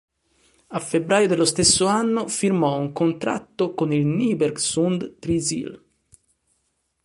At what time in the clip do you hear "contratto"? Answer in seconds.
2.91-3.75